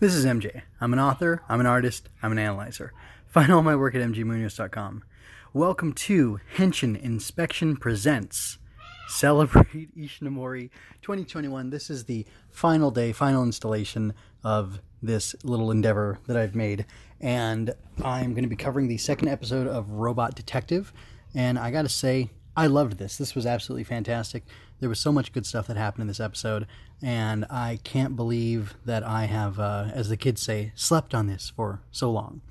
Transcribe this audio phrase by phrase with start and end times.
[0.00, 0.62] This is MJ.
[0.80, 2.92] I'm an author, I'm an artist, I'm an analyzer.
[3.28, 5.04] Find all my work at mgmunoz.com.
[5.52, 8.58] Welcome to Henshin Inspection Presents
[9.06, 10.70] Celebrate Ishinomori
[11.00, 11.70] 2021.
[11.70, 16.86] This is the final day, final installation of this little endeavor that I've made.
[17.20, 17.72] And
[18.02, 20.92] I'm going to be covering the second episode of Robot Detective.
[21.36, 23.16] And I got to say, I loved this.
[23.16, 24.44] This was absolutely fantastic.
[24.80, 26.66] There was so much good stuff that happened in this episode,
[27.02, 31.50] and I can't believe that I have, uh, as the kids say, slept on this
[31.54, 32.42] for so long.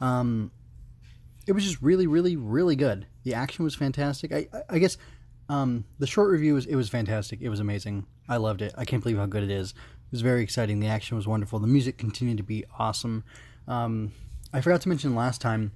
[0.00, 0.50] Um,
[1.46, 3.06] it was just really, really, really good.
[3.24, 4.32] The action was fantastic.
[4.32, 4.96] I, I, I guess
[5.48, 7.40] um, the short review was it was fantastic.
[7.40, 8.06] It was amazing.
[8.28, 8.72] I loved it.
[8.78, 9.70] I can't believe how good it is.
[9.70, 10.80] It was very exciting.
[10.80, 11.58] The action was wonderful.
[11.58, 13.24] The music continued to be awesome.
[13.68, 14.12] Um,
[14.52, 15.72] I forgot to mention last time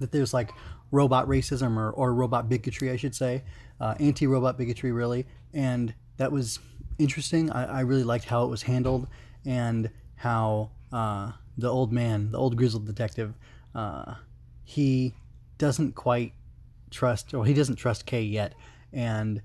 [0.00, 0.50] that there's like
[0.90, 3.42] robot racism or, or robot bigotry, I should say,
[3.80, 5.26] uh, anti robot bigotry, really.
[5.52, 6.58] And that was
[6.98, 7.50] interesting.
[7.50, 9.06] I, I, really liked how it was handled
[9.44, 13.34] and how uh, the old man, the old grizzled detective,
[13.74, 14.14] uh,
[14.64, 15.14] he
[15.58, 16.32] doesn't quite
[16.90, 18.54] trust, or he doesn't trust Kei yet.
[18.92, 19.42] And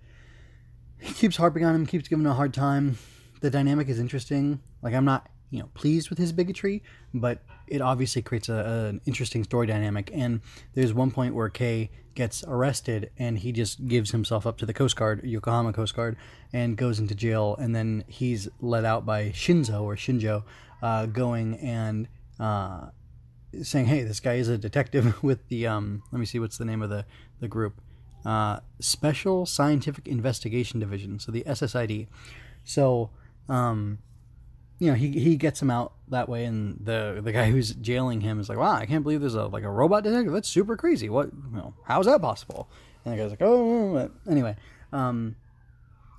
[1.00, 2.98] he keeps harping on him, keeps giving him a hard time.
[3.42, 4.62] The dynamic is interesting.
[4.82, 6.82] Like, I'm not you know pleased with his bigotry,
[7.14, 10.10] but it obviously creates a, a, an interesting story dynamic.
[10.12, 10.42] And
[10.74, 14.74] there's one point where Kei gets arrested and he just gives himself up to the
[14.74, 16.18] Coast Guard, Yokohama Coast Guard,
[16.52, 17.56] and goes into jail.
[17.60, 20.44] And then he's let out by Shinzo or Shinjo,
[20.82, 22.08] uh, going and
[22.40, 22.88] uh,
[23.62, 26.66] saying, "Hey, this guy is a detective with the um, let me see what's the
[26.66, 27.06] name of the
[27.40, 27.80] the group."
[28.26, 32.08] Uh, Special Scientific Investigation Division, so the SSID.
[32.64, 33.12] So,
[33.50, 34.00] um,
[34.80, 38.22] you know, he he gets him out that way, and the the guy who's jailing
[38.22, 40.34] him is like, "Wow, I can't believe there's a like a robot detective.
[40.34, 41.10] That's super crazy.
[41.10, 41.28] What?
[41.52, 42.68] You know, how's that possible?"
[43.06, 44.56] And the guy's like, "Oh, anyway."
[44.92, 45.36] Um,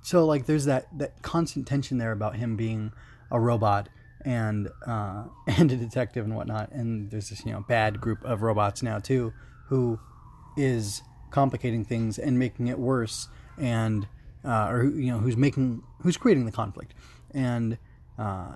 [0.01, 2.91] so like, there's that that constant tension there about him being
[3.31, 3.89] a robot
[4.23, 6.71] and uh, and a detective and whatnot.
[6.71, 9.33] And there's this you know bad group of robots now too,
[9.67, 9.99] who
[10.57, 13.27] is complicating things and making it worse,
[13.57, 14.07] and
[14.45, 16.93] uh, or you know who's making who's creating the conflict
[17.35, 17.77] and
[18.17, 18.55] uh,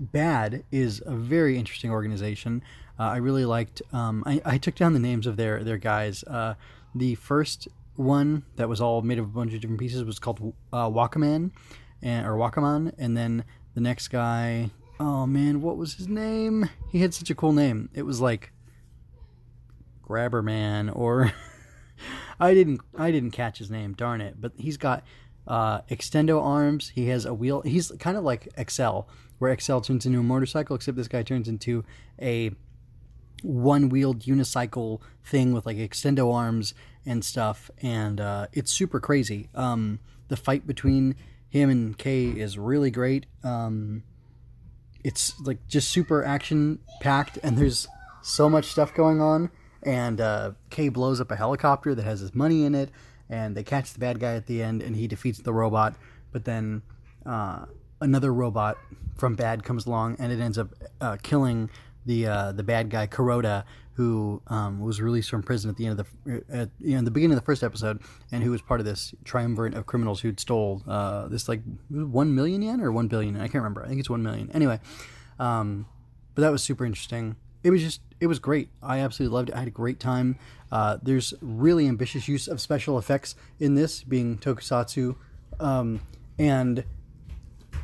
[0.00, 2.62] Bad is a very interesting organization.
[2.98, 3.82] Uh, I really liked.
[3.92, 6.24] Um, I, I, took down the names of their their guys.
[6.24, 6.54] Uh,
[6.92, 10.54] the first one that was all made of a bunch of different pieces was called
[10.72, 11.52] uh, Wakaman,
[12.02, 13.44] and, or Wakaman, and then
[13.74, 14.70] the next guy.
[14.98, 16.68] Oh man, what was his name?
[16.90, 17.90] He had such a cool name.
[17.94, 18.52] It was like
[20.06, 21.32] Grabberman, or
[22.40, 23.94] I didn't I didn't catch his name.
[23.94, 24.40] Darn it!
[24.40, 25.04] But he's got
[25.50, 26.92] uh, extendo arms.
[26.94, 27.60] He has a wheel.
[27.62, 29.06] He's kind of like Accel,
[29.38, 31.84] where Accel turns into a motorcycle, except this guy turns into
[32.22, 32.52] a
[33.42, 36.72] one-wheeled unicycle thing with like extendo arms
[37.04, 39.48] and stuff, and uh, it's super crazy.
[39.54, 41.16] Um, the fight between
[41.48, 43.26] him and Kei is really great.
[43.42, 44.04] Um,
[45.02, 47.88] it's like just super action packed, and there's
[48.22, 49.50] so much stuff going on.
[49.82, 52.90] And uh, Kei blows up a helicopter that has his money in it
[53.30, 55.94] and they catch the bad guy at the end, and he defeats the robot.
[56.32, 56.82] But then
[57.24, 57.64] uh,
[58.00, 58.76] another robot
[59.16, 61.70] from Bad comes along, and it ends up uh, killing
[62.06, 66.00] the uh, the bad guy Kuroda, who um, was released from prison at the end
[66.00, 68.00] of the at, you know the beginning of the first episode,
[68.32, 72.34] and who was part of this triumvirate of criminals who'd stole uh, this like one
[72.34, 73.36] million yen or one billion.
[73.36, 73.84] I can't remember.
[73.84, 74.50] I think it's one million.
[74.52, 74.80] Anyway,
[75.38, 75.86] um,
[76.34, 77.36] but that was super interesting.
[77.62, 78.68] It was just it was great.
[78.82, 79.54] I absolutely loved it.
[79.54, 80.38] I had a great time.
[80.70, 85.16] Uh, there's really ambitious use of special effects in this, being tokusatsu,
[85.58, 86.00] um,
[86.38, 86.84] and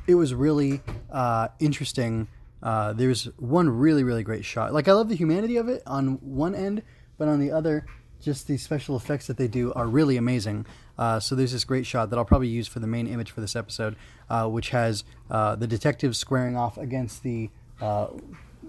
[0.06, 2.28] it was really uh, interesting.
[2.62, 4.72] Uh, there's one really really great shot.
[4.72, 6.82] Like I love the humanity of it on one end,
[7.18, 7.86] but on the other,
[8.20, 10.66] just the special effects that they do are really amazing.
[10.98, 13.41] Uh, so there's this great shot that I'll probably use for the main image for
[13.41, 13.97] this episode,
[14.30, 18.08] uh, which has uh, the detective squaring off against the uh,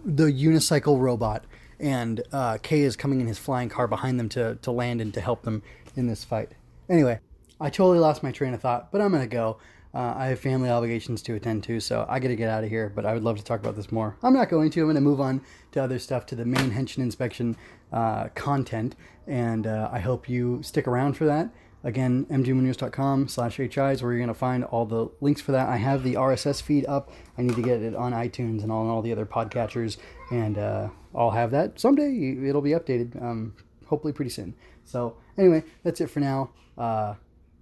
[0.07, 1.43] the unicycle robot
[1.79, 5.13] and uh, Kei is coming in his flying car behind them to, to land and
[5.13, 5.61] to help them
[5.95, 6.53] in this fight.
[6.89, 7.19] Anyway,
[7.59, 9.57] I totally lost my train of thought, but I'm going to go.
[9.93, 12.69] Uh, I have family obligations to attend to, so I got to get out of
[12.69, 14.17] here, but I would love to talk about this more.
[14.23, 14.81] I'm not going to.
[14.81, 15.41] I'm going to move on
[15.71, 17.57] to other stuff, to the main Henshin inspection
[17.91, 18.95] uh, content,
[19.25, 21.49] and uh, I hope you stick around for that.
[21.83, 25.69] Again, mgmunoz.com slash HI is where you're going to find all the links for that.
[25.69, 27.11] I have the RSS feed up.
[27.37, 29.97] I need to get it on iTunes and and all the other podcatchers,
[30.31, 32.37] and uh, I'll have that someday.
[32.47, 34.55] It'll be updated, um, hopefully pretty soon.
[34.85, 36.51] So anyway, that's it for now.
[36.77, 37.15] Uh,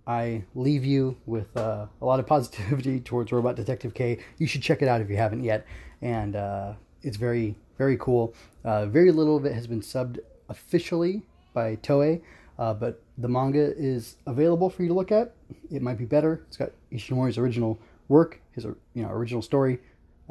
[0.08, 4.20] I leave you with uh, a lot of positivity towards Robot Detective K.
[4.38, 5.66] You should check it out if you haven't yet,
[6.02, 8.34] and uh, it's very very cool.
[8.64, 10.20] Uh, very little of it has been subbed
[10.50, 11.24] officially
[11.54, 12.22] by Toei,
[12.58, 15.34] uh, but the manga is available for you to look at.
[15.72, 16.44] It might be better.
[16.48, 19.80] It's got Ishinomori's original work, his you know original story.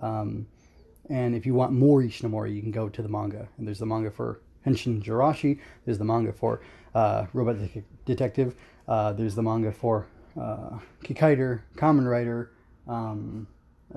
[0.01, 0.47] Um,
[1.11, 3.49] and if you want more Ishinomori, you can go to the manga.
[3.59, 5.59] And there's the manga for Henshin Jirashi.
[5.85, 6.63] There's the manga for
[6.95, 8.55] uh, Robot De- Detective.
[8.89, 10.07] Uh, there's the manga for
[10.41, 12.51] uh, Kikaider, Kamen Rider.
[12.89, 13.47] Um,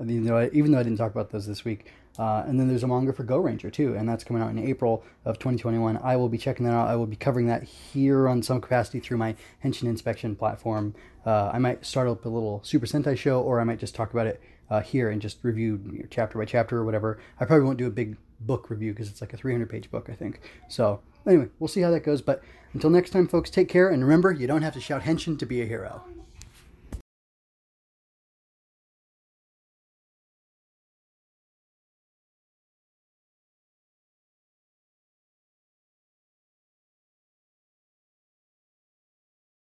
[0.00, 0.48] even though I
[0.82, 1.86] didn't talk about those this week.
[2.18, 4.58] Uh, and then there's a manga for Go Ranger too, and that's coming out in
[4.58, 5.98] April of 2021.
[6.02, 6.88] I will be checking that out.
[6.88, 10.94] I will be covering that here on some capacity through my Henshin Inspection platform.
[11.24, 14.12] Uh, I might start up a little Super Sentai show, or I might just talk
[14.12, 17.18] about it uh, here and just review chapter by chapter or whatever.
[17.38, 20.08] I probably won't do a big book review because it's like a 300 page book,
[20.10, 20.40] I think.
[20.68, 22.22] So anyway, we'll see how that goes.
[22.22, 22.42] But
[22.72, 25.46] until next time, folks, take care and remember, you don't have to shout Henshin to
[25.46, 26.04] be a hero.